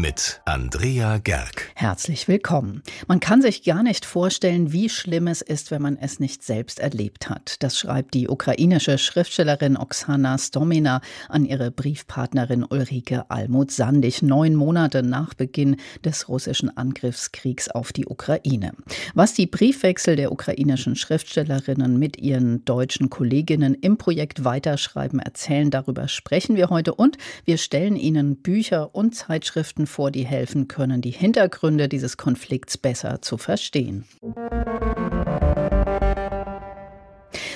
[0.00, 1.72] mit Andrea Gerg.
[1.74, 2.82] Herzlich willkommen.
[3.06, 6.80] Man kann sich gar nicht vorstellen, wie schlimm es ist, wenn man es nicht selbst
[6.80, 7.56] erlebt hat.
[7.62, 15.34] Das schreibt die ukrainische Schriftstellerin Oksana Stomina an ihre Briefpartnerin Ulrike Almut-Sandig, neun Monate nach
[15.34, 18.72] Beginn des russischen Angriffskriegs auf die Ukraine.
[19.12, 26.08] Was die Briefwechsel der ukrainischen Schriftstellerinnen mit ihren deutschen Kolleginnen im Projekt Weiterschreiben erzählen, darüber
[26.08, 31.10] sprechen wir heute und wir stellen Ihnen Bücher und Zeitschriften vor, die helfen können, die
[31.10, 34.04] Hintergründe dieses Konflikts besser zu verstehen.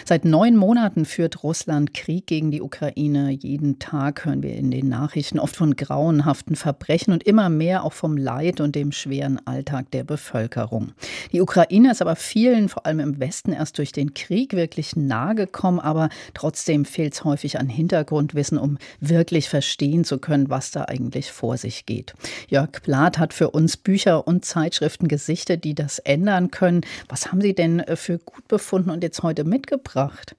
[0.06, 3.30] Seit neun Monaten führt Russland Krieg gegen die Ukraine.
[3.30, 7.94] Jeden Tag hören wir in den Nachrichten oft von grauenhaften Verbrechen und immer mehr auch
[7.94, 10.92] vom Leid und dem schweren Alltag der Bevölkerung.
[11.32, 15.34] Die Ukraine ist aber vielen, vor allem im Westen, erst durch den Krieg wirklich nahe
[15.34, 20.84] gekommen, aber trotzdem fehlt es häufig an Hintergrundwissen, um wirklich verstehen zu können, was da
[20.84, 22.12] eigentlich vor sich geht.
[22.48, 26.82] Jörg Plath hat für uns Bücher und Zeitschriften gesichtet, die das ändern können.
[27.08, 29.93] Was haben Sie denn äh, für gut befunden und jetzt heute mitgebracht?
[29.94, 30.36] Mitgebracht?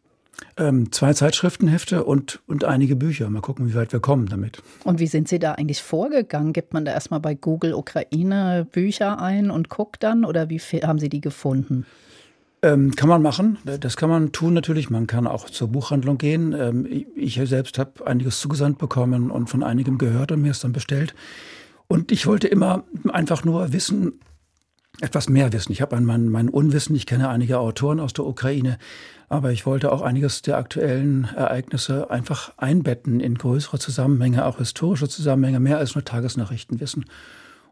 [0.58, 3.30] Ähm, zwei Zeitschriftenhefte und, und einige Bücher.
[3.30, 4.62] Mal gucken, wie weit wir kommen damit.
[4.84, 6.52] Und wie sind Sie da eigentlich vorgegangen?
[6.52, 10.26] Gibt man da erstmal bei Google Ukraine Bücher ein und guckt dann?
[10.26, 11.86] Oder wie haben Sie die gefunden?
[12.62, 13.60] Ähm, kann man machen.
[13.64, 14.90] Das kann man tun natürlich.
[14.90, 16.54] Man kann auch zur Buchhandlung gehen.
[16.54, 20.74] Ähm, ich selbst habe einiges zugesandt bekommen und von einigem gehört und mir es dann
[20.74, 21.16] bestellt.
[21.88, 24.20] Und ich wollte immer einfach nur wissen,
[25.02, 25.72] etwas mehr wissen.
[25.72, 28.78] Ich habe an mein, mein Unwissen, ich kenne einige Autoren aus der Ukraine,
[29.30, 35.10] aber ich wollte auch einiges der aktuellen Ereignisse einfach einbetten in größere Zusammenhänge, auch historische
[35.10, 37.06] Zusammenhänge, mehr als nur Tagesnachrichten wissen.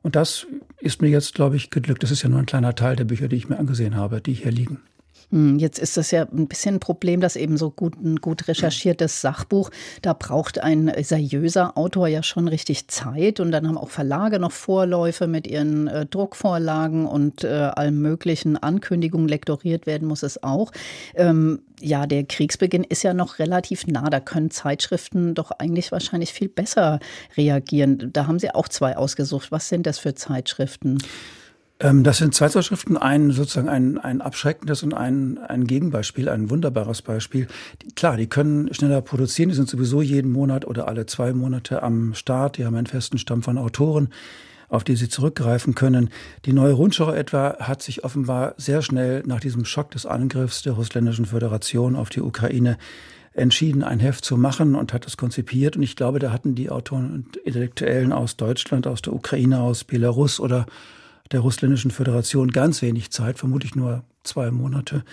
[0.02, 0.46] Und das
[0.80, 2.04] ist mir jetzt, glaube ich, geglückt.
[2.04, 4.34] Das ist ja nur ein kleiner Teil der Bücher, die ich mir angesehen habe, die
[4.34, 4.82] hier liegen.
[5.34, 8.48] Hm, jetzt ist das ja ein bisschen ein Problem, dass eben so gut, ein gut
[8.48, 9.72] recherchiertes Sachbuch,
[10.04, 14.52] da braucht ein seriöser Autor ja schon richtig Zeit und dann haben auch Verlage noch
[14.52, 20.72] Vorläufe mit ihren äh, Druckvorlagen und äh, allen möglichen Ankündigungen lektoriert werden muss es auch.
[21.16, 24.12] Ähm, ja, der Kriegsbeginn ist ja noch relativ nah.
[24.12, 27.00] Da können Zeitschriften doch eigentlich wahrscheinlich viel besser
[27.36, 28.12] reagieren.
[28.14, 29.52] Da haben Sie auch zwei ausgesucht.
[29.52, 31.00] Was sind das für Zeitschriften?
[31.84, 36.50] Ähm, das sind zwei Zeitschriften, ein sozusagen ein, ein abschreckendes und ein, ein Gegenbeispiel, ein
[36.50, 37.48] wunderbares Beispiel.
[37.82, 41.84] Die, klar, die können schneller produzieren, die sind sowieso jeden Monat oder alle zwei Monate
[41.84, 44.10] am Start, die haben einen festen Stamm von Autoren
[44.70, 46.10] auf die sie zurückgreifen können.
[46.46, 50.74] Die neue Rundschau etwa hat sich offenbar sehr schnell nach diesem Schock des Angriffs der
[50.74, 52.80] russländischen Föderation auf die Ukraine
[53.34, 55.78] entschieden, ein Heft zu machen und hat es konzipiert.
[55.78, 59.84] Und ich glaube, da hatten die Autoren und Intellektuellen aus Deutschland, aus der Ukraine, aus
[59.84, 60.66] Belarus oder
[61.32, 65.04] der russländischen Föderation ganz wenig Zeit, vermutlich nur zwei Monate.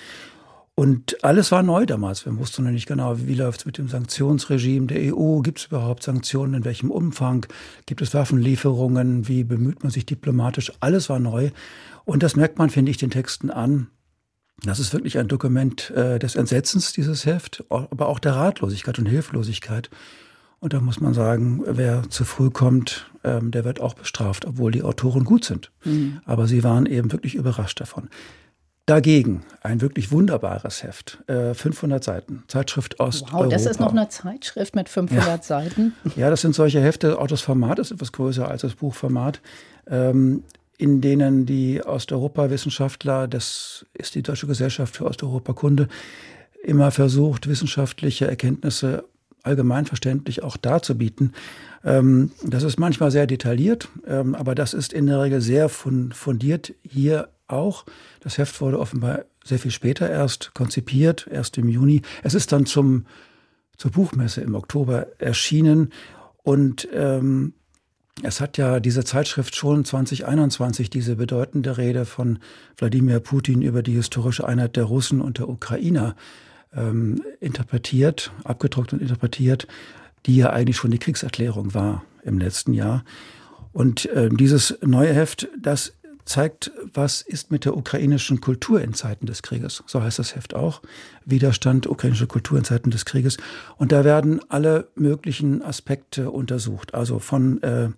[0.75, 2.25] Und alles war neu damals.
[2.25, 5.41] Wir wussten noch nicht genau, wie läuft es mit dem Sanktionsregime der EU.
[5.41, 6.55] Gibt es überhaupt Sanktionen?
[6.55, 7.45] In welchem Umfang?
[7.85, 9.29] Gibt es Waffenlieferungen?
[9.29, 10.73] Wie bemüht man sich diplomatisch?
[10.81, 11.51] Alles war neu.
[12.07, 13.89] Und das merkt man, finde ich, den Texten an.
[14.63, 19.07] Das ist wirklich ein Dokument äh, des Entsetzens, dieses Heft, aber auch der Ratlosigkeit und
[19.07, 19.91] Hilflosigkeit.
[20.61, 24.71] Und da muss man sagen, wer zu früh kommt, ähm, der wird auch bestraft, obwohl
[24.71, 25.73] die Autoren gut sind.
[25.85, 26.21] Mhm.
[26.27, 28.11] Aber sie waren eben wirklich überrascht davon.
[28.85, 33.45] Dagegen ein wirklich wunderbares Heft, äh, 500 Seiten, Zeitschrift Osteuropa.
[33.45, 35.43] Wow, das ist noch eine Zeitschrift mit 500 ja.
[35.43, 35.95] Seiten.
[36.17, 39.41] Ja, das sind solche Hefte, auch das Format ist etwas größer als das Buchformat,
[39.87, 40.43] ähm,
[40.77, 45.89] in denen die Osteuropa-Wissenschaftler, das ist die Deutsche Gesellschaft für Osteuropa-Kunde,
[46.65, 49.05] immer versucht, wissenschaftliche Erkenntnisse
[49.43, 51.33] allgemeinverständlich auch darzubieten.
[51.85, 56.75] Ähm, das ist manchmal sehr detailliert, ähm, aber das ist in der Regel sehr fundiert
[56.83, 57.85] hier auch.
[58.21, 62.03] Das Heft wurde offenbar sehr viel später erst konzipiert, erst im Juni.
[62.23, 63.07] Es ist dann zum,
[63.77, 65.91] zur Buchmesse im Oktober erschienen
[66.43, 67.55] und ähm,
[68.23, 72.39] es hat ja diese Zeitschrift schon 2021 diese bedeutende Rede von
[72.77, 76.17] Wladimir Putin über die historische Einheit der Russen und der Ukrainer
[76.75, 79.67] ähm, interpretiert, abgedruckt und interpretiert,
[80.27, 83.05] die ja eigentlich schon die Kriegserklärung war im letzten Jahr.
[83.73, 89.27] Und äh, dieses neue Heft, das zeigt, was ist mit der ukrainischen Kultur in Zeiten
[89.27, 89.83] des Krieges.
[89.87, 90.81] So heißt das Heft auch.
[91.25, 93.37] Widerstand, ukrainische Kultur in Zeiten des Krieges.
[93.79, 96.95] Und da werden alle möglichen Aspekte untersucht.
[96.95, 97.89] Also von äh,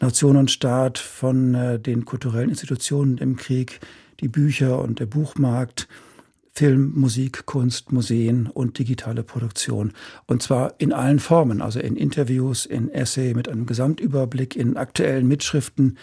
[0.00, 3.80] Nation und Staat, von äh, den kulturellen Institutionen im Krieg,
[4.20, 5.88] die Bücher und der Buchmarkt,
[6.58, 9.92] Film, Musik, Kunst, Museen und digitale Produktion.
[10.26, 15.28] Und zwar in allen Formen, also in Interviews, in Essay mit einem Gesamtüberblick, in aktuellen
[15.28, 15.98] Mitschriften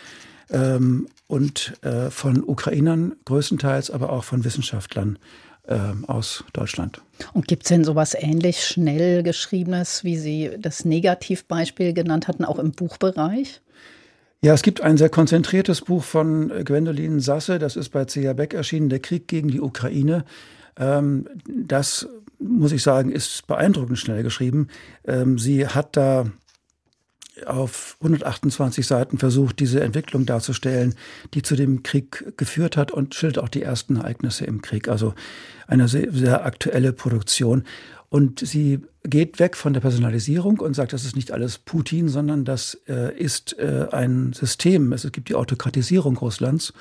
[0.49, 5.19] ähm, und äh, von Ukrainern größtenteils, aber auch von Wissenschaftlern
[5.67, 7.01] äh, aus Deutschland.
[7.33, 12.59] Und gibt es denn sowas ähnlich schnell geschriebenes, wie Sie das Negativbeispiel genannt hatten, auch
[12.59, 13.59] im Buchbereich?
[14.43, 18.33] Ja, es gibt ein sehr konzentriertes Buch von Gwendolin Sasse, das ist bei C.A.
[18.33, 20.25] Beck erschienen, Der Krieg gegen die Ukraine.
[20.77, 22.07] Ähm, das,
[22.39, 24.67] muss ich sagen, ist beeindruckend schnell geschrieben.
[25.05, 26.25] Ähm, sie hat da
[27.45, 30.95] auf 128 Seiten versucht, diese Entwicklung darzustellen,
[31.33, 34.87] die zu dem Krieg geführt hat und schildert auch die ersten Ereignisse im Krieg.
[34.87, 35.13] Also
[35.67, 37.63] eine sehr, sehr aktuelle Produktion.
[38.15, 42.45] Und sie geht weg von der Personalisierung und sagt, das ist nicht alles Putin, sondern
[42.45, 44.93] das äh, ist äh, ein System.
[44.93, 46.71] Es gibt die Autokratisierung Russlands.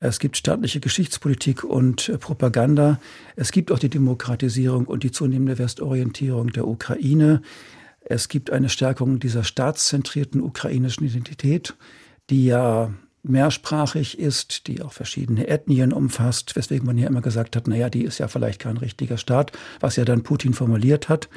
[0.00, 2.98] Es gibt staatliche Geschichtspolitik und äh, Propaganda.
[3.36, 7.42] Es gibt auch die Demokratisierung und die zunehmende Westorientierung der Ukraine.
[8.00, 11.74] Es gibt eine Stärkung dieser staatszentrierten ukrainischen Identität,
[12.30, 12.94] die ja
[13.28, 18.04] mehrsprachig ist, die auch verschiedene Ethnien umfasst, weswegen man ja immer gesagt hat, naja, die
[18.04, 21.28] ist ja vielleicht kein richtiger Staat, was ja dann Putin formuliert hat,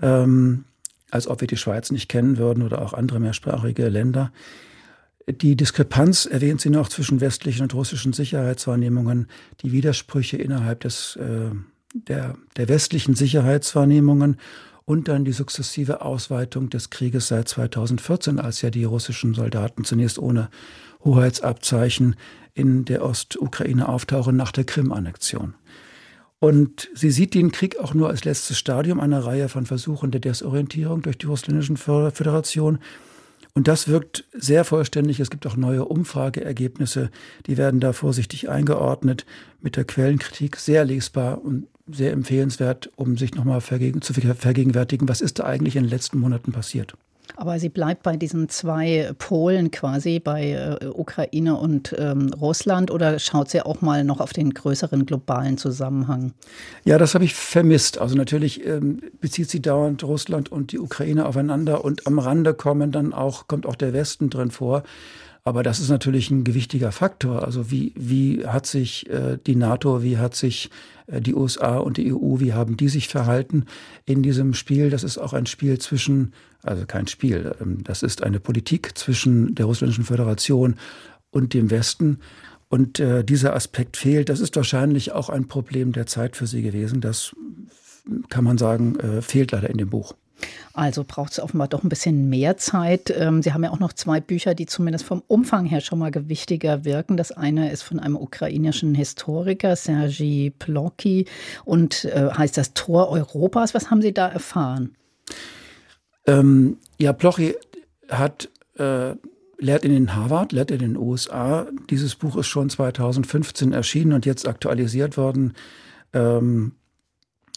[0.00, 0.64] ähm,
[1.10, 4.32] als ob wir die Schweiz nicht kennen würden oder auch andere mehrsprachige Länder.
[5.28, 9.28] Die Diskrepanz erwähnt sie noch zwischen westlichen und russischen Sicherheitswahrnehmungen,
[9.62, 11.50] die Widersprüche innerhalb des, äh,
[11.94, 14.38] der, der westlichen Sicherheitswahrnehmungen
[14.84, 20.18] und dann die sukzessive Ausweitung des Krieges seit 2014, als ja die russischen Soldaten zunächst
[20.18, 20.50] ohne
[21.04, 22.16] Hoheitsabzeichen
[22.54, 25.54] in der Ostukraine auftauchen nach der Krim-Annexion.
[26.38, 30.20] Und sie sieht den Krieg auch nur als letztes Stadium einer Reihe von Versuchen der
[30.20, 32.78] Desorientierung durch die russländischen Föderation.
[33.54, 35.20] Und das wirkt sehr vollständig.
[35.20, 37.10] Es gibt auch neue Umfrageergebnisse,
[37.46, 39.24] die werden da vorsichtig eingeordnet,
[39.60, 45.38] mit der Quellenkritik sehr lesbar und sehr empfehlenswert, um sich nochmal zu vergegenwärtigen, was ist
[45.38, 46.94] da eigentlich in den letzten Monaten passiert.
[47.36, 53.18] Aber sie bleibt bei diesen zwei Polen quasi, bei äh, Ukraine und ähm, Russland, oder
[53.18, 56.32] schaut sie auch mal noch auf den größeren globalen Zusammenhang?
[56.84, 57.98] Ja, das habe ich vermisst.
[57.98, 62.92] Also natürlich ähm, bezieht sie dauernd Russland und die Ukraine aufeinander und am Rande kommen
[62.92, 64.82] dann auch, kommt auch der Westen drin vor.
[65.44, 67.44] Aber das ist natürlich ein gewichtiger Faktor.
[67.44, 70.70] Also wie, wie hat sich äh, die NATO, wie hat sich
[71.08, 73.64] äh, die USA und die EU, wie haben die sich verhalten
[74.04, 74.88] in diesem Spiel?
[74.88, 79.56] Das ist auch ein Spiel zwischen, also kein Spiel, ähm, das ist eine Politik zwischen
[79.56, 80.76] der Russischen Föderation
[81.32, 82.20] und dem Westen.
[82.68, 84.28] Und äh, dieser Aspekt fehlt.
[84.28, 87.00] Das ist wahrscheinlich auch ein Problem der Zeit für sie gewesen.
[87.00, 87.34] Das
[88.30, 90.14] kann man sagen, äh, fehlt leider in dem Buch.
[90.72, 93.12] Also braucht es offenbar doch ein bisschen mehr Zeit.
[93.16, 96.10] Ähm, Sie haben ja auch noch zwei Bücher, die zumindest vom Umfang her schon mal
[96.10, 97.16] gewichtiger wirken.
[97.16, 101.26] Das eine ist von einem ukrainischen Historiker, Sergei Plocki,
[101.64, 103.74] und äh, heißt das Tor Europas.
[103.74, 104.96] Was haben Sie da erfahren?
[106.26, 107.54] Ähm, ja, Plocki
[108.08, 108.48] hat
[108.78, 109.14] äh,
[109.62, 111.66] lehrt in den Harvard, lehrt in den USA.
[111.88, 115.54] Dieses Buch ist schon 2015 erschienen und jetzt aktualisiert worden.
[116.12, 116.72] Ähm,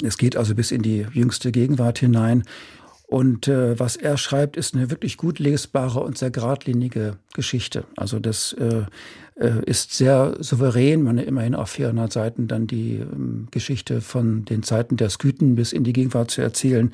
[0.04, 2.44] es geht also bis in die jüngste Gegenwart hinein.
[3.08, 7.86] Und äh, was er schreibt, ist eine wirklich gut lesbare und sehr geradlinige Geschichte.
[7.96, 8.86] Also das äh,
[9.36, 11.04] äh ist sehr souverän.
[11.04, 15.72] Man immerhin auf 400 Seiten dann die ähm, Geschichte von den Zeiten der Skythen bis
[15.72, 16.92] in die Gegenwart zu erzählen,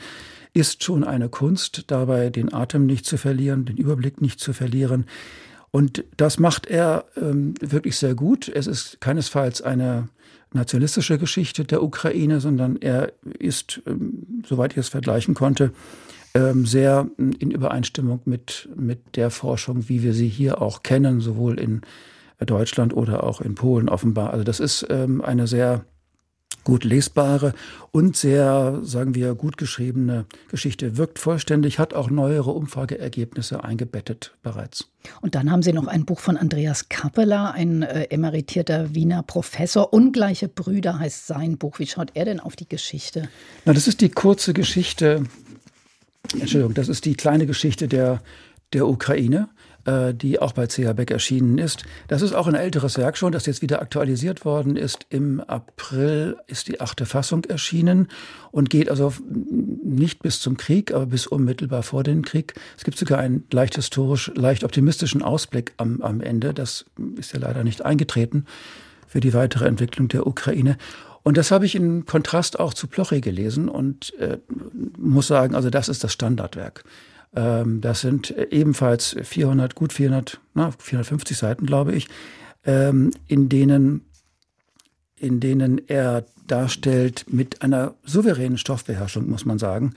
[0.54, 5.06] ist schon eine Kunst, dabei den Atem nicht zu verlieren, den Überblick nicht zu verlieren.
[5.72, 8.50] Und das macht er ähm, wirklich sehr gut.
[8.54, 10.10] Es ist keinesfalls eine
[10.54, 15.72] nationalistische Geschichte der Ukraine, sondern er ist, ähm, soweit ich es vergleichen konnte,
[16.34, 21.60] ähm, sehr in Übereinstimmung mit, mit der Forschung, wie wir sie hier auch kennen, sowohl
[21.60, 21.82] in
[22.46, 24.32] Deutschland oder auch in Polen offenbar.
[24.32, 25.86] Also das ist ähm, eine sehr
[26.64, 27.54] gut lesbare
[27.92, 30.98] und sehr, sagen wir, gut geschriebene Geschichte.
[30.98, 34.88] Wirkt vollständig, hat auch neuere Umfrageergebnisse eingebettet bereits.
[35.22, 39.92] Und dann haben Sie noch ein Buch von Andreas Kappeler, ein äh, emeritierter Wiener Professor.
[39.94, 41.80] Ungleiche Brüder heißt sein Buch.
[41.80, 43.30] Wie schaut er denn auf die Geschichte?
[43.66, 45.24] Na, das ist die kurze Geschichte,
[46.34, 48.22] Entschuldigung, das ist die kleine Geschichte der,
[48.74, 49.50] der Ukraine.
[49.86, 51.86] Äh, die auch bei CH Beck erschienen ist.
[52.08, 55.08] Das ist auch ein älteres Werk schon, das jetzt wieder aktualisiert worden ist.
[55.10, 58.08] Im April ist die achte Fassung erschienen
[58.52, 59.12] und geht also
[59.84, 62.54] nicht bis zum Krieg, aber bis unmittelbar vor den Krieg.
[62.78, 66.54] Es gibt sogar einen leicht historisch, leicht optimistischen Ausblick am, am Ende.
[66.54, 66.86] Das
[67.18, 68.46] ist ja leider nicht eingetreten
[69.08, 70.78] für die weitere Entwicklung der Ukraine.
[71.24, 74.38] Und das habe ich in Kontrast auch zu Ploche gelesen und äh,
[74.98, 76.84] muss sagen, also das ist das Standardwerk.
[77.36, 82.08] Ähm, das sind ebenfalls 400, gut 400, na, 450 Seiten, glaube ich,
[82.66, 84.06] ähm, in denen
[85.22, 89.94] in denen er darstellt mit einer souveränen Stoffbeherrschung, muss man sagen,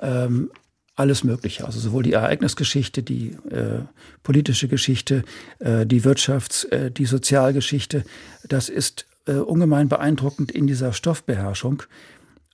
[0.00, 0.50] ähm,
[0.96, 1.64] alles Mögliche.
[1.64, 3.80] Also sowohl die Ereignisgeschichte, die äh,
[4.22, 5.24] politische Geschichte,
[5.58, 8.04] äh, die Wirtschafts-, äh, die Sozialgeschichte.
[8.48, 11.82] Das ist äh, ungemein beeindruckend in dieser Stoffbeherrschung.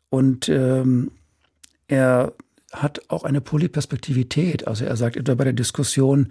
[0.08, 1.12] Und ähm,
[1.86, 2.32] er
[2.72, 4.66] hat auch eine Polyperspektivität.
[4.66, 6.28] Also er sagt etwa bei der Diskussion,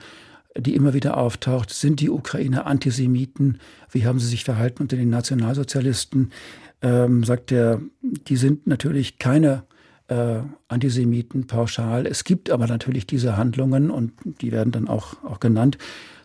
[0.57, 3.59] die immer wieder auftaucht, sind die Ukrainer Antisemiten?
[3.91, 6.31] Wie haben sie sich verhalten unter den Nationalsozialisten?
[6.81, 9.63] Ähm, sagt er, die sind natürlich keine
[10.07, 12.07] äh, Antisemiten pauschal.
[12.07, 15.77] Es gibt aber natürlich diese Handlungen und die werden dann auch, auch genannt.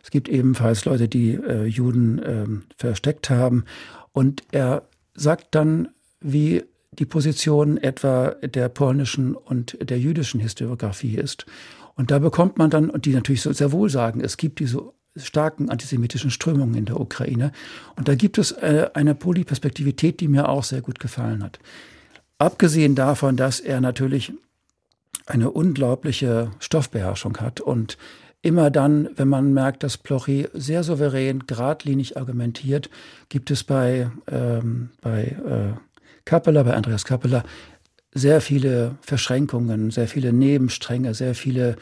[0.03, 3.65] Es gibt ebenfalls Leute, die äh, Juden äh, versteckt haben.
[4.13, 5.89] Und er sagt dann,
[6.21, 6.63] wie
[6.99, 11.47] die Position etwa der polnischen und der jüdischen Historiografie ist.
[11.97, 14.83] Und da bekommt man dann, und die natürlich so sehr wohl sagen, es gibt diese
[15.17, 17.53] starken antisemitischen Strömungen in der Ukraine.
[17.97, 21.61] Und da gibt es äh, eine Polyperspektivität, die mir auch sehr gut gefallen hat.
[22.39, 24.33] Abgesehen davon, dass er natürlich
[25.27, 27.97] eine unglaubliche Stoffbeherrschung hat und
[28.43, 32.91] immer dann, wenn man merkt, dass Plochy sehr souverän, geradlinig argumentiert,
[33.31, 35.79] gibt es bei, ähm, bei äh,
[36.25, 37.45] Kappeler, bei Andreas Kappeler,
[38.15, 41.77] sehr viele Verschränkungen, sehr viele Nebenstränge, sehr viele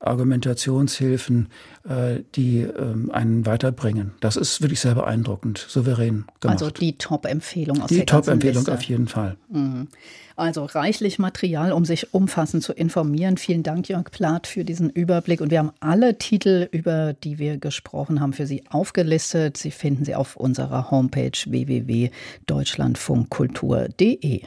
[0.00, 1.48] Argumentationshilfen,
[1.88, 4.12] äh, die ähm, einen weiterbringen.
[4.20, 6.62] Das ist wirklich sehr beeindruckend, souverän gemacht.
[6.62, 9.36] Also die Top-Empfehlung aus die der Top-Empfehlung auf jeden Fall.
[9.50, 9.88] Mhm.
[10.36, 13.38] Also reichlich Material, um sich umfassend zu informieren.
[13.38, 15.40] Vielen Dank, Jörg Plath, für diesen Überblick.
[15.40, 19.56] Und wir haben alle Titel, über die wir gesprochen haben, für Sie aufgelistet.
[19.56, 24.42] Sie finden sie auf unserer Homepage www.deutschlandfunkkultur.de.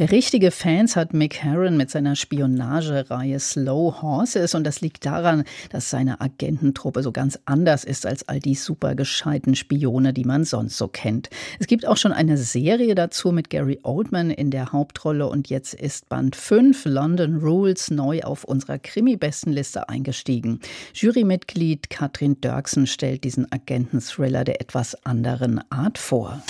[0.00, 5.90] Richtige Fans hat Mick Herron mit seiner Spionagereihe Slow Horses und das liegt daran, dass
[5.90, 10.78] seine Agententruppe so ganz anders ist als all die super gescheiten Spione, die man sonst
[10.78, 11.30] so kennt.
[11.58, 15.74] Es gibt auch schon eine Serie dazu mit Gary Oldman in der Hauptrolle und jetzt
[15.74, 20.60] ist Band 5 London Rules neu auf unserer Krimi-Bestenliste eingestiegen.
[20.94, 26.40] Jurymitglied Katrin Dirksen stellt diesen Agenten-Thriller der etwas anderen Art vor.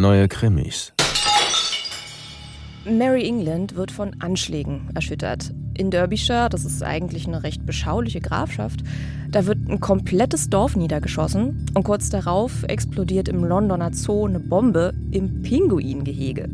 [0.00, 0.94] Neue Krimis.
[2.86, 5.52] Mary England wird von Anschlägen erschüttert.
[5.76, 8.80] In Derbyshire, das ist eigentlich eine recht beschauliche Grafschaft,
[9.30, 14.94] da wird ein komplettes Dorf niedergeschossen und kurz darauf explodiert im Londoner Zoo eine Bombe
[15.10, 16.48] im Pinguingehege.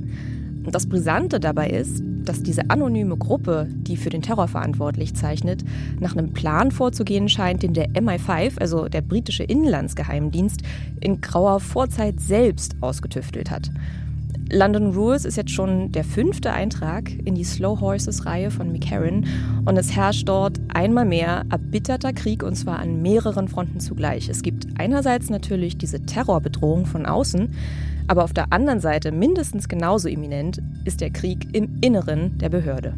[0.67, 5.65] Und das Brisante dabei ist, dass diese anonyme Gruppe, die für den Terror verantwortlich zeichnet,
[6.01, 10.63] nach einem Plan vorzugehen scheint, den der MI5, also der britische Inlandsgeheimdienst,
[11.01, 13.71] in grauer Vorzeit selbst ausgetüftelt hat.
[14.53, 19.27] London Rules ist jetzt schon der fünfte Eintrag in die Slow Horses-Reihe von McCarran
[19.65, 24.29] und es herrscht dort einmal mehr erbitterter Krieg und zwar an mehreren Fronten zugleich.
[24.29, 27.49] Es gibt einerseits natürlich diese Terrorbedrohung von außen,
[28.09, 32.95] aber auf der anderen Seite mindestens genauso eminent ist der Krieg im Inneren der Behörde.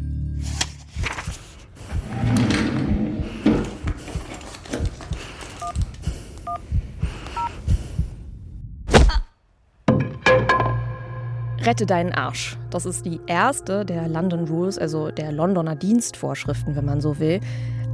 [11.61, 12.57] Rette deinen Arsch.
[12.71, 17.41] Das ist die erste der London Rules, also der Londoner Dienstvorschriften, wenn man so will.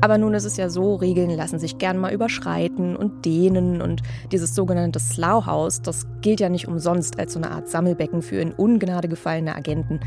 [0.05, 4.03] Aber nun ist es ja so, Regeln lassen sich gern mal überschreiten und dehnen und
[4.31, 5.47] dieses sogenannte Slough
[5.81, 9.99] das gilt ja nicht umsonst als so eine Art Sammelbecken für in Ungnade gefallene Agenten.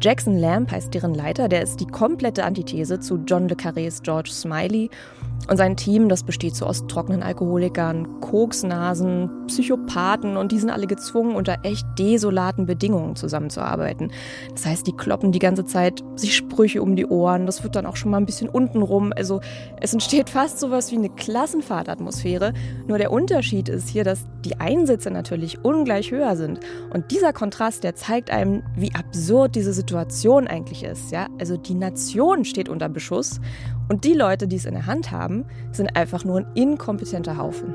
[0.00, 4.30] Jackson Lamb heißt deren Leiter, der ist die komplette Antithese zu John le Carrés George
[4.32, 4.90] Smiley.
[5.48, 10.88] Und sein Team, das besteht so aus trockenen Alkoholikern, Koksnasen, Psychopathen und die sind alle
[10.88, 14.10] gezwungen, unter echt desolaten Bedingungen zusammenzuarbeiten.
[14.52, 17.86] Das heißt, die kloppen die ganze Zeit sich Sprüche um die Ohren, das wird dann
[17.86, 19.12] auch schon mal ein bisschen untenrum.
[19.16, 19.40] Also
[19.80, 22.52] es entsteht fast sowas wie eine Klassenfahrtatmosphäre.
[22.88, 26.60] Nur der Unterschied ist hier, dass die Einsätze natürlich ungleich höher sind.
[26.92, 31.12] Und dieser Kontrast, der zeigt einem, wie absurd diese Situation eigentlich ist.
[31.12, 31.28] Ja?
[31.38, 33.40] Also die Nation steht unter Beschuss
[33.88, 37.74] und die Leute, die es in der Hand haben, sind einfach nur ein inkompetenter Haufen.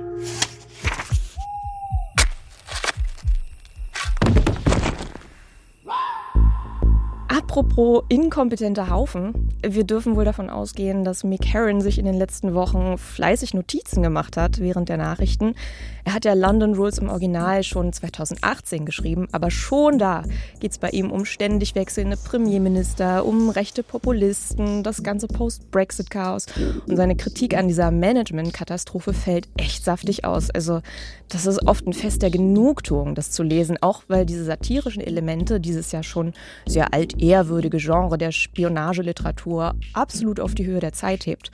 [7.51, 9.49] Apropos inkompetenter Haufen.
[9.61, 14.01] Wir dürfen wohl davon ausgehen, dass Mick Herron sich in den letzten Wochen fleißig Notizen
[14.01, 15.55] gemacht hat während der Nachrichten.
[16.05, 20.23] Er hat ja London Rules im Original schon 2018 geschrieben, aber schon da
[20.61, 26.45] geht es bei ihm um ständig wechselnde Premierminister, um rechte Populisten, das ganze Post-Brexit-Chaos.
[26.87, 30.49] Und seine Kritik an dieser Management-Katastrophe fällt echt saftig aus.
[30.51, 30.81] Also,
[31.27, 35.59] das ist oft ein Fest der Genugtuung, das zu lesen, auch weil diese satirischen Elemente
[35.59, 36.33] dieses ja schon
[36.65, 36.93] sehr
[37.41, 41.51] altehrwürdige Genre der Spionageliteratur absolut auf die Höhe der Zeit hebt.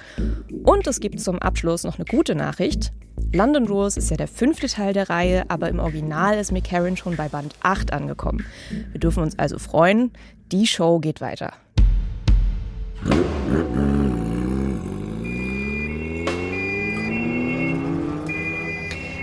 [0.64, 2.92] Und es gibt zum Abschluss noch eine gute Nachricht.
[3.34, 7.16] London Rules ist ja der fünfte Teil der Reihe, aber im Original ist McCarran schon
[7.16, 8.46] bei Band 8 angekommen.
[8.92, 10.12] Wir dürfen uns also freuen,
[10.52, 11.54] die Show geht weiter.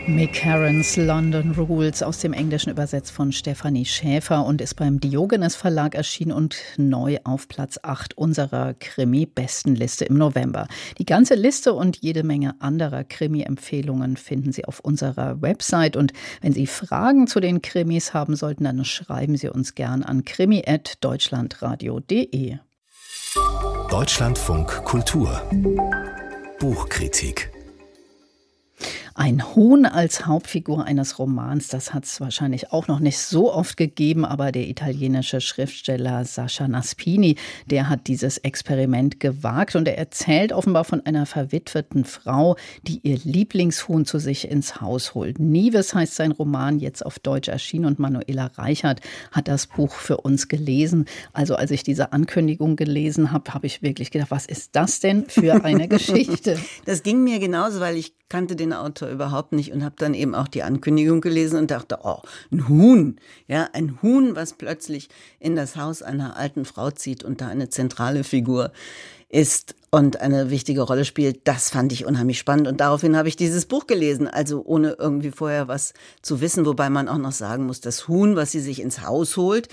[0.07, 5.57] Mick Herons London Rules aus dem Englischen übersetzt von Stefanie Schäfer und ist beim Diogenes
[5.57, 10.69] Verlag erschienen und neu auf Platz 8 unserer Krimi-Bestenliste im November.
[10.99, 15.97] Die ganze Liste und jede Menge anderer Krimi-Empfehlungen finden Sie auf unserer Website.
[15.97, 20.27] Und wenn Sie Fragen zu den Krimis haben sollten, dann schreiben Sie uns gern an
[20.27, 22.59] krimi.deutschlandradio.de.
[23.91, 25.41] Deutschlandfunk Kultur
[26.59, 27.54] Buchkritik
[29.17, 33.77] ein Huhn als Hauptfigur eines Romans, das hat es wahrscheinlich auch noch nicht so oft
[33.77, 40.53] gegeben, aber der italienische Schriftsteller Sascha Naspini, der hat dieses Experiment gewagt und er erzählt
[40.53, 45.39] offenbar von einer verwitweten Frau, die ihr Lieblingshuhn zu sich ins Haus holt.
[45.39, 50.17] Nieves heißt sein Roman, jetzt auf Deutsch erschienen und Manuela Reichert hat das Buch für
[50.17, 51.05] uns gelesen.
[51.33, 55.27] Also als ich diese Ankündigung gelesen habe, habe ich wirklich gedacht, was ist das denn
[55.29, 56.59] für eine Geschichte?
[56.85, 60.35] Das ging mir genauso, weil ich kannte den Autor überhaupt nicht und habe dann eben
[60.35, 62.19] auch die Ankündigung gelesen und dachte, oh,
[62.51, 67.41] ein Huhn, ja, ein Huhn, was plötzlich in das Haus einer alten Frau zieht und
[67.41, 68.73] da eine zentrale Figur
[69.29, 73.37] ist und eine wichtige Rolle spielt, das fand ich unheimlich spannend und daraufhin habe ich
[73.37, 77.67] dieses Buch gelesen, also ohne irgendwie vorher was zu wissen, wobei man auch noch sagen
[77.67, 79.69] muss, das Huhn, was sie sich ins Haus holt,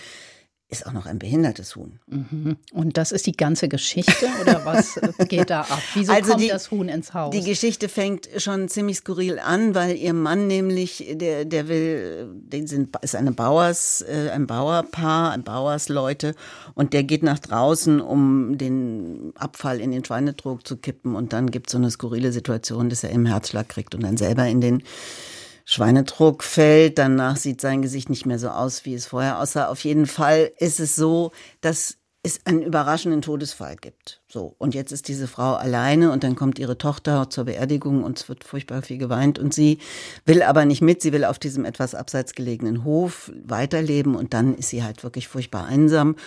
[0.71, 1.99] ist auch noch ein behindertes Huhn.
[2.07, 2.55] Mhm.
[2.71, 5.81] Und das ist die ganze Geschichte oder was geht da ab?
[5.93, 7.35] Wieso also kommt die, das Huhn ins Haus?
[7.35, 12.67] Die Geschichte fängt schon ziemlich skurril an, weil ihr Mann nämlich, der, der will, den
[12.67, 16.35] sind, ist eine Bauers, äh, ein Bauerpaar, ein Bauersleute
[16.73, 21.51] und der geht nach draußen, um den Abfall in den Schweinetrog zu kippen und dann
[21.51, 24.61] gibt es so eine skurrile Situation, dass er im Herzschlag kriegt und dann selber in
[24.61, 24.83] den
[25.71, 26.97] Schweinedruck fällt.
[26.97, 29.69] Danach sieht sein Gesicht nicht mehr so aus, wie es vorher aussah.
[29.69, 34.21] Auf jeden Fall ist es so, dass es einen überraschenden Todesfall gibt.
[34.27, 34.53] So.
[34.57, 38.27] Und jetzt ist diese Frau alleine und dann kommt ihre Tochter zur Beerdigung und es
[38.27, 39.79] wird furchtbar viel geweint und sie
[40.25, 41.01] will aber nicht mit.
[41.01, 45.29] Sie will auf diesem etwas abseits gelegenen Hof weiterleben und dann ist sie halt wirklich
[45.29, 46.17] furchtbar einsam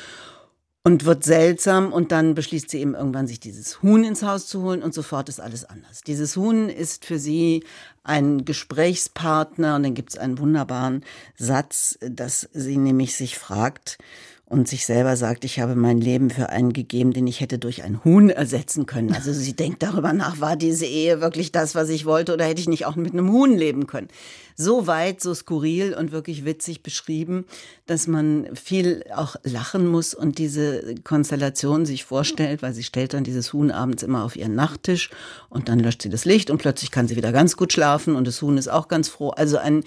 [0.86, 4.62] und wird seltsam und dann beschließt sie eben irgendwann, sich dieses Huhn ins Haus zu
[4.62, 6.02] holen und sofort ist alles anders.
[6.02, 7.64] Dieses Huhn ist für sie
[8.02, 11.02] ein Gesprächspartner und dann gibt es einen wunderbaren
[11.36, 13.96] Satz, dass sie nämlich sich fragt,
[14.54, 17.82] und sich selber sagt, ich habe mein Leben für einen gegeben, den ich hätte durch
[17.82, 19.12] ein Huhn ersetzen können.
[19.12, 22.60] Also sie denkt darüber nach, war diese Ehe wirklich das, was ich wollte oder hätte
[22.60, 24.06] ich nicht auch mit einem Huhn leben können?
[24.56, 27.44] So weit, so skurril und wirklich witzig beschrieben,
[27.86, 33.24] dass man viel auch lachen muss und diese Konstellation sich vorstellt, weil sie stellt dann
[33.24, 35.10] dieses Huhn abends immer auf ihren Nachttisch
[35.48, 38.28] und dann löscht sie das Licht und plötzlich kann sie wieder ganz gut schlafen und
[38.28, 39.30] das Huhn ist auch ganz froh.
[39.30, 39.80] Also eine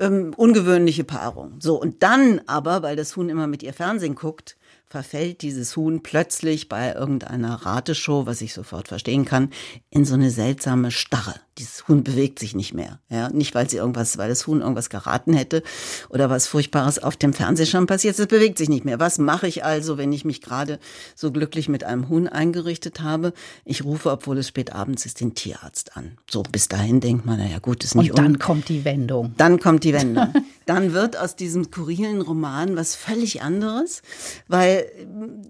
[0.00, 1.60] ähm, ungewöhnliche Paarung.
[1.60, 6.02] So, und dann aber, weil das Huhn immer mit ihr Fernsehen guckt, verfällt dieses Huhn
[6.02, 9.50] plötzlich bei irgendeiner Rateshow, was ich sofort verstehen kann,
[9.90, 12.98] in so eine seltsame Starre dieses Huhn bewegt sich nicht mehr.
[13.10, 15.62] Ja, nicht weil sie irgendwas, weil das Huhn irgendwas geraten hätte
[16.08, 18.18] oder was Furchtbares auf dem Fernsehschirm passiert.
[18.18, 18.98] Es bewegt sich nicht mehr.
[18.98, 20.78] Was mache ich also, wenn ich mich gerade
[21.14, 23.32] so glücklich mit einem Huhn eingerichtet habe?
[23.64, 26.16] Ich rufe, obwohl es spät abends ist, den Tierarzt an.
[26.30, 28.10] So bis dahin denkt man, naja gut, ist nicht.
[28.10, 28.38] Und dann um.
[28.38, 29.34] kommt die Wendung.
[29.36, 30.32] Dann kommt die Wendung.
[30.66, 34.02] dann wird aus diesem skurrilen Roman was völlig anderes,
[34.48, 34.86] weil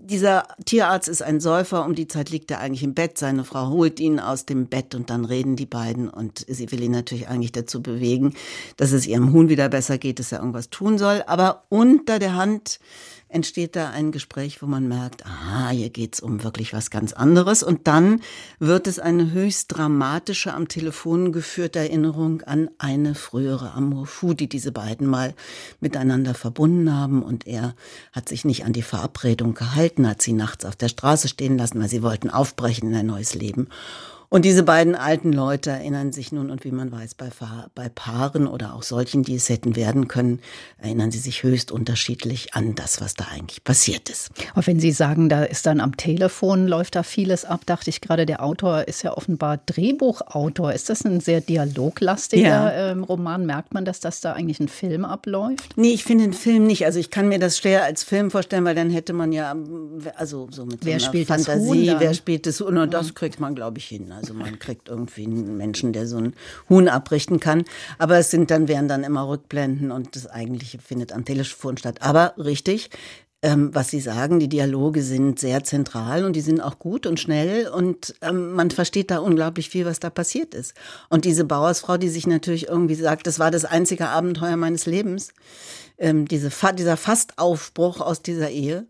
[0.04, 1.84] dieser Tierarzt ist ein Säufer.
[1.84, 3.16] Um die Zeit liegt er eigentlich im Bett.
[3.16, 6.70] Seine Frau holt ihn aus dem Bett und dann reden die beiden leiden und sie
[6.70, 8.34] will ihn natürlich eigentlich dazu bewegen,
[8.76, 11.22] dass es ihrem Huhn wieder besser geht, dass er irgendwas tun soll.
[11.26, 12.80] Aber unter der Hand
[13.28, 17.62] entsteht da ein Gespräch, wo man merkt, ah, hier geht's um wirklich was ganz anderes.
[17.62, 18.22] Und dann
[18.58, 24.48] wird es eine höchst dramatische, am Telefon geführte Erinnerung an eine frühere Amour fou, die
[24.48, 25.34] diese beiden mal
[25.78, 27.22] miteinander verbunden haben.
[27.22, 27.76] Und er
[28.10, 31.80] hat sich nicht an die Verabredung gehalten, hat sie nachts auf der Straße stehen lassen,
[31.80, 33.68] weil sie wollten aufbrechen in ein neues Leben.
[34.32, 37.30] Und diese beiden alten Leute erinnern sich nun, und wie man weiß, bei,
[37.74, 40.38] bei Paaren oder auch solchen, die es hätten werden können,
[40.78, 44.30] erinnern sie sich höchst unterschiedlich an das, was da eigentlich passiert ist.
[44.54, 48.00] Aber wenn Sie sagen, da ist dann am Telefon, läuft da vieles ab, dachte ich
[48.00, 50.72] gerade, der Autor ist ja offenbar Drehbuchautor.
[50.72, 52.92] Ist das ein sehr dialoglastiger ja.
[52.92, 53.46] ähm, Roman?
[53.46, 55.76] Merkt man, dass das da eigentlich ein Film abläuft?
[55.76, 56.84] Nee, ich finde den Film nicht.
[56.84, 59.56] Also ich kann mir das schwer als Film vorstellen, weil dann hätte man ja,
[60.14, 62.78] also so mit wer so spielt Fantasie, das wer spielt das Huhn?
[62.78, 64.12] Und das kriegt man, glaube ich, hin.
[64.20, 66.34] Also man kriegt irgendwie einen Menschen, der so ein
[66.68, 67.64] Huhn abrichten kann.
[67.98, 72.02] Aber es sind dann, wären dann immer Rückblenden und das eigentliche findet am Telefon statt.
[72.02, 72.90] Aber richtig,
[73.42, 77.18] ähm, was Sie sagen, die Dialoge sind sehr zentral und die sind auch gut und
[77.18, 80.74] schnell und ähm, man versteht da unglaublich viel, was da passiert ist.
[81.08, 85.32] Und diese Bauersfrau, die sich natürlich irgendwie sagt, das war das einzige Abenteuer meines Lebens,
[85.96, 88.86] ähm, diese, dieser Fastaufbruch aus dieser Ehe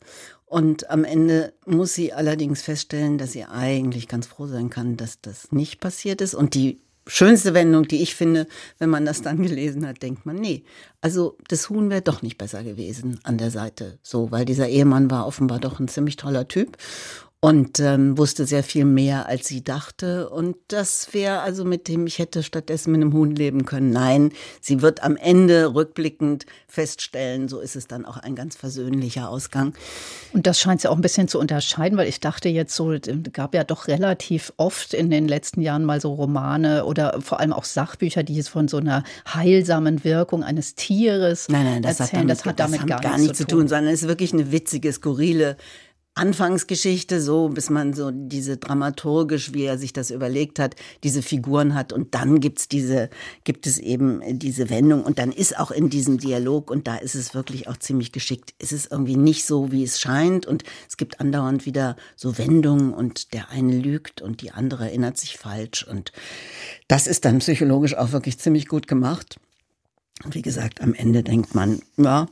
[0.51, 5.21] Und am Ende muss sie allerdings feststellen, dass sie eigentlich ganz froh sein kann, dass
[5.21, 6.35] das nicht passiert ist.
[6.35, 8.49] Und die schönste Wendung, die ich finde,
[8.81, 10.65] wenn man das dann gelesen hat, denkt man, nee,
[11.01, 14.01] also das Huhn wäre doch nicht besser gewesen an der Seite.
[14.03, 16.77] So, weil dieser Ehemann war offenbar doch ein ziemlich toller Typ
[17.43, 20.29] und ähm, wusste sehr viel mehr, als sie dachte.
[20.29, 23.91] Und das wäre also mit dem, ich hätte stattdessen mit einem Huhn leben können.
[23.91, 29.31] Nein, sie wird am Ende rückblickend feststellen, so ist es dann auch ein ganz versöhnlicher
[29.31, 29.73] Ausgang.
[30.35, 33.09] Und das scheint sie auch ein bisschen zu unterscheiden, weil ich dachte jetzt so, es
[33.33, 37.55] gab ja doch relativ oft in den letzten Jahren mal so Romane oder vor allem
[37.55, 42.21] auch Sachbücher, die jetzt von so einer heilsamen Wirkung eines Tieres nein, nein, das erzählen.
[42.21, 44.35] Hat damit, das hat damit das gar, gar nichts zu tun, sondern es ist wirklich
[44.35, 45.57] eine witzige, skurrile
[46.15, 51.75] Anfangsgeschichte so, bis man so diese dramaturgisch, wie er sich das überlegt hat, diese Figuren
[51.75, 53.11] hat und dann gibt's diese,
[53.45, 57.15] gibt es eben diese Wendung und dann ist auch in diesem Dialog und da ist
[57.15, 58.55] es wirklich auch ziemlich geschickt.
[58.59, 62.93] Es ist irgendwie nicht so, wie es scheint und es gibt andauernd wieder so Wendungen
[62.93, 66.13] und der eine lügt und die andere erinnert sich falsch und
[66.89, 69.39] das ist dann psychologisch auch wirklich ziemlich gut gemacht.
[70.25, 72.27] Und wie gesagt, am Ende denkt man, ja,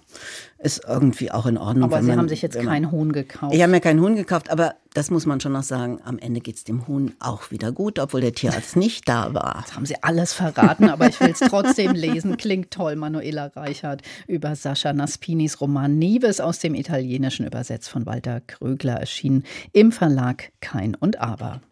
[0.59, 1.85] ist irgendwie auch in Ordnung.
[1.85, 3.55] Aber Sie man, haben sich jetzt keinen Huhn gekauft.
[3.55, 6.41] Ich habe mir keinen Huhn gekauft, aber das muss man schon noch sagen, am Ende
[6.41, 9.63] geht es dem Huhn auch wieder gut, obwohl der Tierarzt nicht da war.
[9.65, 12.37] Das haben Sie alles verraten, aber ich will es trotzdem lesen.
[12.37, 18.41] Klingt toll, Manuela Reichert über Sascha Naspinis Roman Nieves aus dem Italienischen übersetzt von Walter
[18.41, 21.63] Krögler erschienen im Verlag Kein und Aber.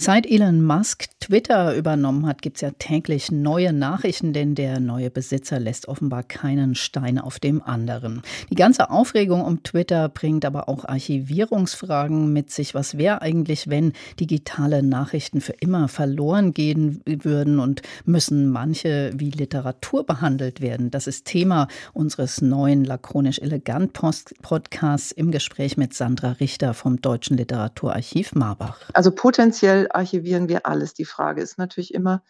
[0.00, 5.10] Seit Elon Musk Twitter übernommen hat, gibt es ja täglich neue Nachrichten, denn der neue
[5.10, 8.22] Besitzer lässt offenbar keinen Stein auf dem anderen.
[8.48, 12.74] Die ganze Aufregung um Twitter bringt aber auch Archivierungsfragen mit sich.
[12.74, 19.30] Was wäre eigentlich, wenn digitale Nachrichten für immer verloren gehen würden und müssen manche wie
[19.30, 20.92] Literatur behandelt werden?
[20.92, 27.36] Das ist Thema unseres neuen lakonisch elegant Podcasts im Gespräch mit Sandra Richter vom Deutschen
[27.36, 28.78] Literaturarchiv Marbach.
[28.94, 30.94] Also potenziell archivieren wir alles.
[30.94, 32.22] Die Frage ist natürlich immer,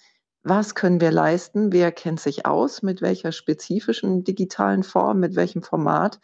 [0.42, 1.73] was können wir leisten?
[1.73, 2.83] Wer kennt sich aus?
[2.83, 5.21] Mit welcher spezifischen digitalen Form?
[5.21, 6.21] Mit welchem Format?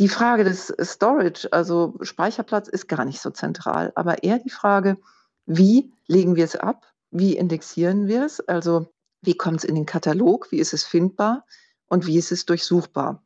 [0.00, 4.96] Die Frage des Storage, also Speicherplatz, ist gar nicht so zentral, aber eher die Frage,
[5.44, 6.86] wie legen wir es ab?
[7.10, 8.40] Wie indexieren wir es?
[8.40, 10.52] Also wie kommt es in den Katalog?
[10.52, 11.44] Wie ist es findbar?
[11.88, 13.24] Und wie ist es durchsuchbar?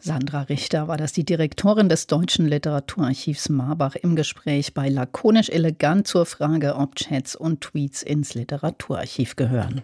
[0.00, 6.06] Sandra Richter war das, die Direktorin des Deutschen Literaturarchivs Marbach im Gespräch bei Lakonisch Elegant
[6.06, 9.82] zur Frage, ob Chats und Tweets ins Literaturarchiv gehören.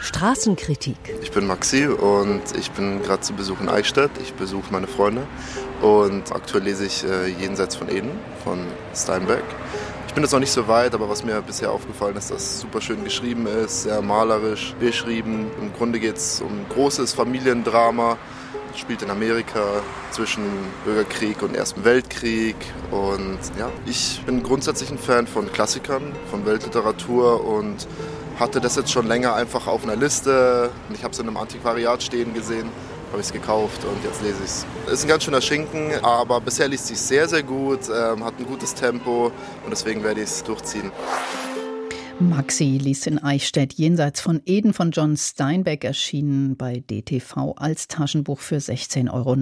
[0.00, 0.96] Straßenkritik.
[1.20, 4.12] Ich bin Maxi und ich bin gerade zu Besuch in Eichstätt.
[4.22, 5.26] Ich besuche meine Freunde
[5.82, 8.12] und aktuell lese ich äh, Jenseits von Eden
[8.44, 8.60] von
[8.94, 9.44] Steinbeck
[10.16, 12.80] bin jetzt noch nicht so weit, aber was mir bisher aufgefallen ist, dass es super
[12.80, 15.50] schön geschrieben ist, sehr malerisch beschrieben.
[15.60, 18.16] Im Grunde geht es um ein großes Familiendrama,
[18.74, 19.60] spielt in Amerika
[20.12, 20.42] zwischen
[20.86, 22.56] Bürgerkrieg und Ersten Weltkrieg.
[22.90, 27.86] Und ja, ich bin grundsätzlich ein Fan von Klassikern, von Weltliteratur und
[28.40, 30.70] hatte das jetzt schon länger einfach auf einer Liste.
[30.94, 32.70] Ich habe es in einem Antiquariat stehen gesehen
[33.10, 34.66] habe ich es gekauft und jetzt lese ich es.
[34.92, 38.46] Ist ein ganz schöner Schinken, aber bisher liest sich sehr, sehr gut, ähm, hat ein
[38.46, 39.26] gutes Tempo
[39.64, 40.90] und deswegen werde ich es durchziehen.
[42.18, 48.40] Maxi liest in Eichstätt jenseits von Eden von John Steinbeck erschienen bei DTV als Taschenbuch
[48.40, 49.34] für 16,90 Euro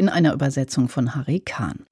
[0.00, 1.86] in einer Übersetzung von Harry Kahn.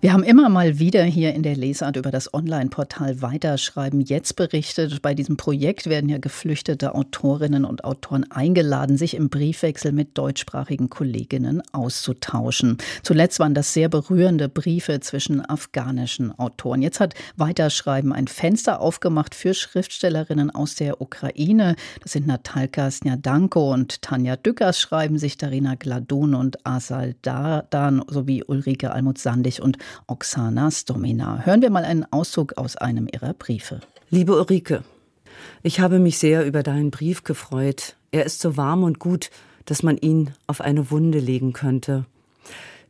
[0.00, 5.02] Wir haben immer mal wieder hier in der Lesart über das Online-Portal Weiterschreiben jetzt berichtet.
[5.02, 10.88] Bei diesem Projekt werden ja geflüchtete Autorinnen und Autoren eingeladen, sich im Briefwechsel mit deutschsprachigen
[10.88, 12.78] Kolleginnen auszutauschen.
[13.02, 16.80] Zuletzt waren das sehr berührende Briefe zwischen afghanischen Autoren.
[16.80, 21.74] Jetzt hat Weiterschreiben ein Fenster aufgemacht für Schriftstellerinnen aus der Ukraine.
[22.04, 28.44] Das sind Natalka Snjadanko und Tanja Dückers schreiben sich Darina Gladun und Asal Dardan sowie
[28.44, 31.44] Ulrike Almut-Sandig und Oksana Stomina.
[31.44, 33.80] Hören wir mal einen Auszug aus einem ihrer Briefe.
[34.10, 34.82] Liebe Ulrike,
[35.62, 37.96] ich habe mich sehr über deinen Brief gefreut.
[38.10, 39.30] Er ist so warm und gut,
[39.64, 42.06] dass man ihn auf eine Wunde legen könnte.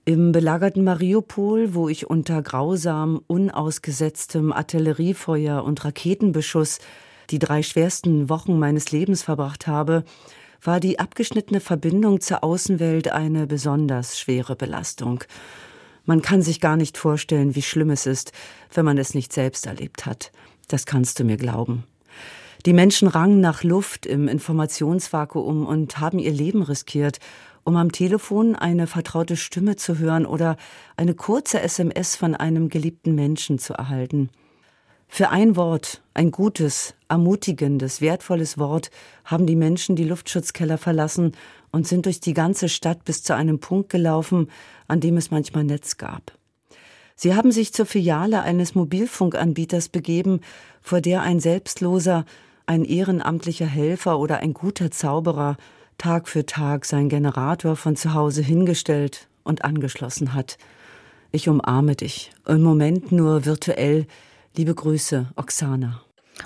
[0.04, 6.78] Im belagerten Mariupol, wo ich unter grausam, unausgesetztem Artilleriefeuer und Raketenbeschuss
[7.30, 10.04] die drei schwersten Wochen meines Lebens verbracht habe,
[10.62, 15.24] war die abgeschnittene Verbindung zur Außenwelt eine besonders schwere Belastung.
[16.08, 18.32] Man kann sich gar nicht vorstellen, wie schlimm es ist,
[18.72, 20.32] wenn man es nicht selbst erlebt hat.
[20.66, 21.84] Das kannst du mir glauben.
[22.64, 27.18] Die Menschen rangen nach Luft im Informationsvakuum und haben ihr Leben riskiert,
[27.62, 30.56] um am Telefon eine vertraute Stimme zu hören oder
[30.96, 34.30] eine kurze SMS von einem geliebten Menschen zu erhalten.
[35.08, 38.90] Für ein Wort, ein gutes, ermutigendes, wertvolles Wort
[39.24, 41.32] haben die Menschen die Luftschutzkeller verlassen
[41.72, 44.50] und sind durch die ganze Stadt bis zu einem Punkt gelaufen,
[44.86, 46.38] an dem es manchmal Netz gab.
[47.16, 50.40] Sie haben sich zur Filiale eines Mobilfunkanbieters begeben,
[50.80, 52.24] vor der ein selbstloser,
[52.66, 55.56] ein ehrenamtlicher Helfer oder ein guter Zauberer
[55.96, 60.58] Tag für Tag sein Generator von zu Hause hingestellt und angeschlossen hat.
[61.32, 64.06] Ich umarme dich, im Moment nur virtuell.
[64.58, 66.00] Liebe Grüße, Oksana.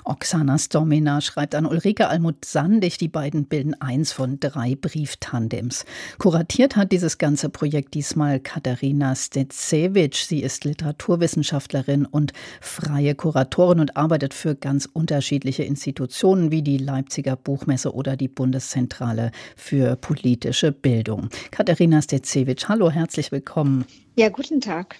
[0.05, 5.83] Oksana Stomina schreibt an Ulrike Almut-Sandig, die beiden bilden eins von drei Brieftandems.
[6.19, 10.25] Kuratiert hat dieses ganze Projekt diesmal Katharina Stetsewitsch.
[10.25, 17.35] Sie ist Literaturwissenschaftlerin und freie Kuratorin und arbeitet für ganz unterschiedliche Institutionen wie die Leipziger
[17.35, 21.29] Buchmesse oder die Bundeszentrale für politische Bildung.
[21.49, 23.85] Katharina Stetsewitsch, hallo, herzlich willkommen.
[24.15, 24.97] Ja, guten Tag.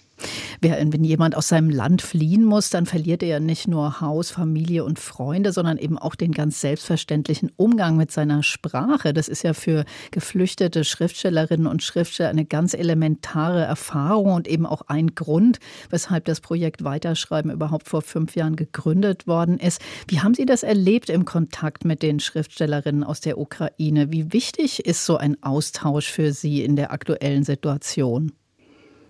[0.60, 4.84] Wenn jemand aus seinem Land fliehen muss, dann verliert er ja nicht nur Haus, Familie
[4.84, 9.12] und Freunde, sondern eben auch den ganz selbstverständlichen Umgang mit seiner Sprache.
[9.12, 14.82] Das ist ja für geflüchtete Schriftstellerinnen und Schriftsteller eine ganz elementare Erfahrung und eben auch
[14.88, 15.58] ein Grund,
[15.90, 19.80] weshalb das Projekt Weiterschreiben überhaupt vor fünf Jahren gegründet worden ist.
[20.08, 24.10] Wie haben Sie das erlebt im Kontakt mit den Schriftstellerinnen aus der Ukraine?
[24.10, 28.32] Wie wichtig ist so ein Austausch für Sie in der aktuellen Situation?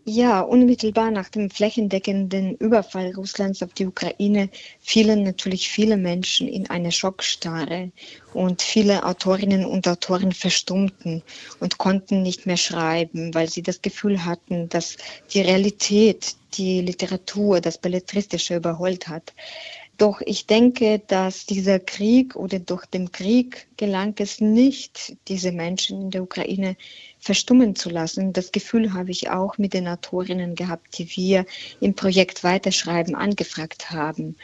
[0.06, 6.68] Ja, unmittelbar nach dem flächendeckenden Überfall Russlands auf die Ukraine fielen natürlich viele Menschen in
[6.68, 7.90] eine Schockstarre
[8.34, 11.22] und viele Autorinnen und Autoren verstummten
[11.58, 14.98] und konnten nicht mehr schreiben, weil sie das Gefühl hatten, dass
[15.32, 19.32] die Realität die Literatur, das Belletristische überholt hat.
[19.96, 26.02] Doch ich denke, dass dieser Krieg oder durch den Krieg gelang es nicht, diese Menschen
[26.02, 26.76] in der Ukraine
[27.24, 28.34] verstummen zu lassen.
[28.34, 31.46] Das Gefühl habe ich auch mit den Autorinnen gehabt, die wir
[31.80, 34.36] im Projekt Weiterschreiben angefragt haben.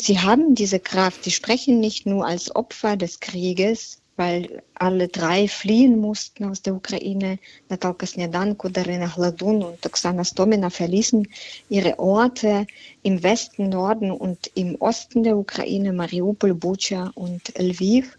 [0.00, 5.48] Sie haben diese Kraft, sie sprechen nicht nur als Opfer des Krieges, weil alle drei
[5.48, 7.38] fliehen mussten aus der Ukraine.
[7.68, 11.26] Natalka Snedanko, Darina Hladun und Oksana Stomina verließen
[11.68, 12.66] ihre Orte
[13.02, 18.18] im Westen, Norden und im Osten der Ukraine, Mariupol, Bucha und Lviv.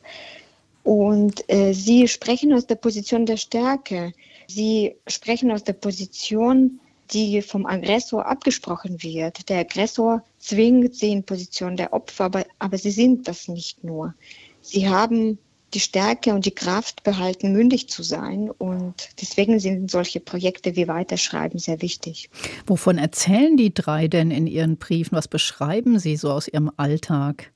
[0.84, 4.14] Und äh, sie sprechen aus der Position der Stärke.
[4.48, 6.80] Sie sprechen aus der Position,
[7.14, 9.50] die vom Aggressor abgesprochen wird.
[9.50, 14.14] Der Aggressor zwingt sie in Position der Opfer, aber, aber sie sind das nicht nur.
[14.62, 15.38] Sie haben
[15.74, 18.50] die Stärke und die Kraft behalten, mündig zu sein.
[18.50, 22.30] Und deswegen sind solche Projekte wie Weiterschreiben sehr wichtig.
[22.66, 25.16] Wovon erzählen die drei denn in ihren Briefen?
[25.16, 27.52] Was beschreiben sie so aus ihrem Alltag?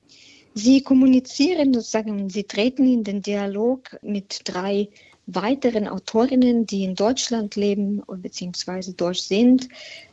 [0.58, 4.88] Sie kommunizieren sozusagen, sie treten in den Dialog mit drei
[5.26, 8.92] weiteren Autorinnen, die in Deutschland leben bzw.
[8.96, 9.68] deutsch sind.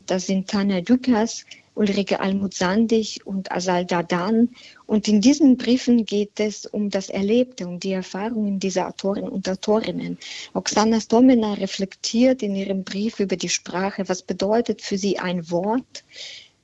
[0.06, 4.50] Das sind Tanja Dukas, Ulrike Almut-Sandig und Asal Dadan.
[4.86, 9.48] Und in diesen Briefen geht es um das Erlebte, um die Erfahrungen dieser Autoren und
[9.48, 10.18] Autorinnen.
[10.54, 16.04] Oksana Stomina reflektiert in ihrem Brief über die Sprache, was bedeutet für sie ein Wort.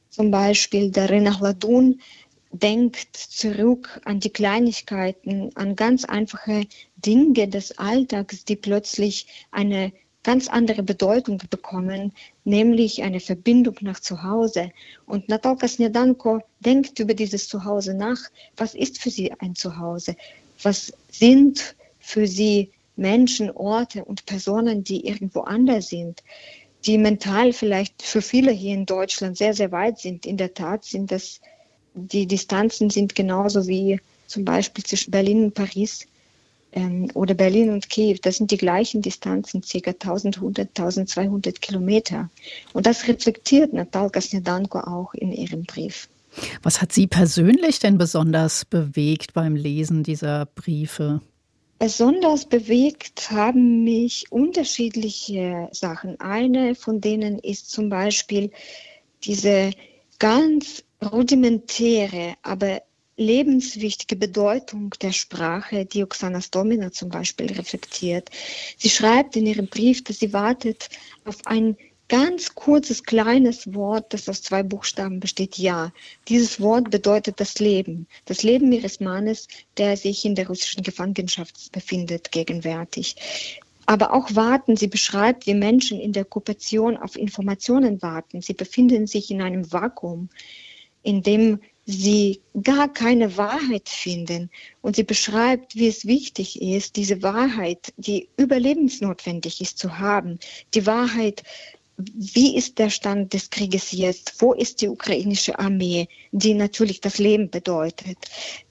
[0.10, 2.02] Zum Beispiel der Renachladun
[2.52, 9.92] denkt zurück an die Kleinigkeiten, an ganz einfache Dinge des Alltags, die plötzlich eine
[10.24, 14.72] ganz andere Bedeutung bekommen, nämlich eine Verbindung nach Zuhause.
[15.06, 18.20] Und Natalka Snedanko denkt über dieses Zuhause nach.
[18.58, 20.16] Was ist für sie ein Zuhause?
[20.62, 26.22] Was sind für sie Menschen, Orte und Personen, die irgendwo anders sind?
[26.86, 30.26] die mental vielleicht für viele hier in Deutschland sehr, sehr weit sind.
[30.26, 31.42] In der Tat sind das,
[31.94, 36.06] die Distanzen sind genauso wie zum Beispiel zwischen Berlin und Paris
[36.72, 39.90] ähm, oder Berlin und Kiew, das sind die gleichen Distanzen, ca.
[39.90, 42.30] 1100, 1200 Kilometer.
[42.74, 46.08] Und das reflektiert Natalka Snedanko auch in ihrem Brief.
[46.62, 51.22] Was hat Sie persönlich denn besonders bewegt beim Lesen dieser Briefe?
[51.80, 56.20] Besonders bewegt haben mich unterschiedliche Sachen.
[56.20, 58.52] Eine von denen ist zum Beispiel
[59.24, 59.72] diese
[60.20, 62.82] ganz rudimentäre, aber
[63.16, 68.30] lebenswichtige Bedeutung der Sprache, die Oksana Stomina zum Beispiel reflektiert.
[68.78, 70.90] Sie schreibt in ihrem Brief, dass sie wartet
[71.26, 71.76] auf ein
[72.08, 75.92] ganz kurzes, kleines Wort, das aus zwei Buchstaben besteht, ja.
[76.28, 78.08] Dieses Wort bedeutet das Leben.
[78.26, 83.16] Das Leben ihres Mannes, der sich in der russischen Gefangenschaft befindet, gegenwärtig.
[83.86, 88.42] Aber auch warten, sie beschreibt, wie Menschen in der Okkupation auf Informationen warten.
[88.42, 90.30] Sie befinden sich in einem Vakuum,
[91.10, 94.52] in dem sie gar keine Wahrheit finden.
[94.82, 100.38] Und sie beschreibt, wie es wichtig ist, diese Wahrheit, die überlebensnotwendig ist, zu haben.
[100.76, 101.42] Die Wahrheit,
[101.98, 104.36] wie ist der Stand des Krieges jetzt?
[104.40, 108.18] Wo ist die ukrainische Armee, die natürlich das Leben bedeutet?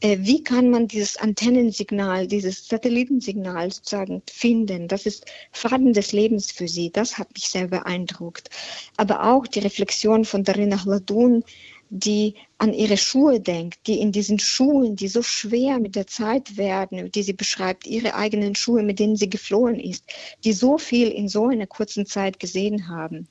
[0.01, 4.88] Äh, wie kann man dieses Antennensignal, dieses Satellitensignal sozusagen finden?
[4.88, 6.90] Das ist Faden des Lebens für sie.
[6.90, 8.48] Das hat mich sehr beeindruckt.
[8.96, 11.42] Aber auch die Reflexion von Darina Hladun,
[11.90, 16.57] die an ihre Schuhe denkt, die in diesen Schuhen, die so schwer mit der Zeit
[16.57, 20.05] werden, die sie beschreibt, ihre eigenen Schuhe, mit denen sie geflohen ist,
[20.44, 23.29] die so viel in so einer kurzen Zeit gesehen haben.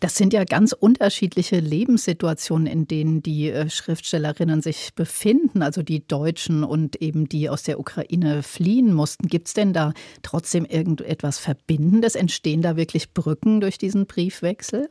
[0.00, 6.06] Das sind ja ganz unterschiedliche Lebenssituationen, in denen die äh, Schriftstellerinnen sich befinden, also die
[6.06, 9.28] Deutschen und eben die aus der Ukraine fliehen mussten.
[9.28, 12.14] Gibt es denn da trotzdem irgendetwas Verbindendes?
[12.14, 14.88] Entstehen da wirklich Brücken durch diesen Briefwechsel?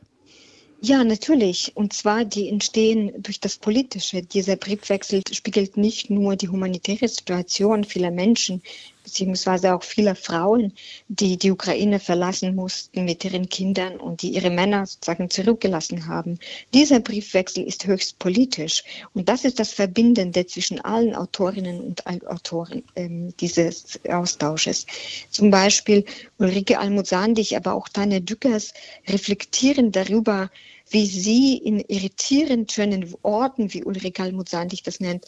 [0.84, 1.76] Ja, natürlich.
[1.76, 4.20] Und zwar, die entstehen durch das Politische.
[4.20, 8.62] Dieser Briefwechsel spiegelt nicht nur die humanitäre Situation vieler Menschen,
[9.02, 10.72] beziehungsweise auch vieler Frauen,
[11.08, 16.38] die die Ukraine verlassen mussten mit ihren Kindern und die ihre Männer sozusagen zurückgelassen haben.
[16.72, 18.84] Dieser Briefwechsel ist höchst politisch.
[19.14, 24.86] Und das ist das Verbindende zwischen allen Autorinnen und Autoren ähm, dieses Austausches.
[25.30, 26.04] Zum Beispiel
[26.38, 28.72] Ulrike Almuzandig, aber auch Tanja Dückers
[29.08, 30.50] reflektieren darüber,
[30.90, 35.24] wie sie in irritierend schönen Orten, wie Ulrike Almuzandig das nennt,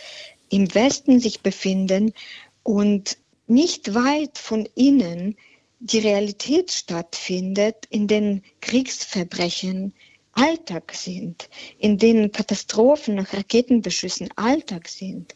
[0.50, 2.12] im Westen sich befinden
[2.62, 5.36] und nicht weit von ihnen
[5.80, 9.92] die Realität stattfindet, in denen Kriegsverbrechen
[10.32, 15.34] Alltag sind, in denen Katastrophen nach Raketenbeschüssen Alltag sind.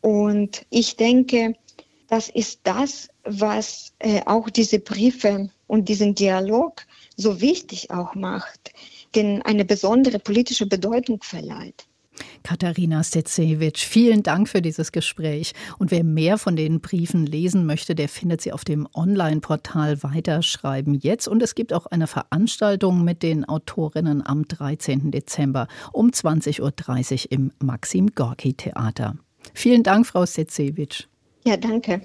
[0.00, 1.54] Und ich denke,
[2.08, 6.84] das ist das, was äh, auch diese Briefe und diesen Dialog
[7.16, 8.72] so wichtig auch macht
[9.14, 11.86] denen eine besondere politische Bedeutung verleiht.
[12.42, 15.52] Katharina Stecewitsch, vielen Dank für dieses Gespräch.
[15.78, 20.94] Und wer mehr von den Briefen lesen möchte, der findet sie auf dem Online-Portal Weiterschreiben
[20.94, 21.28] jetzt.
[21.28, 25.10] Und es gibt auch eine Veranstaltung mit den Autorinnen am 13.
[25.10, 29.16] Dezember um 20.30 Uhr im Maxim Gorki Theater.
[29.54, 31.04] Vielen Dank, Frau Stecewitsch.
[31.44, 32.02] Ja, danke.